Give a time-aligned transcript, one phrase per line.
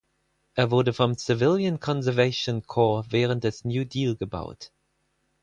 [0.55, 4.71] Es wurde vom Civilian Conservation Corps während des New Deal gebaut.